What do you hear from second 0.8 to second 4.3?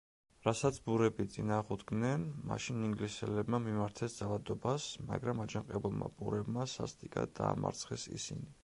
ბურები წინ აღუდგნენ, მაშინ ინგლისელებმა მიმართეს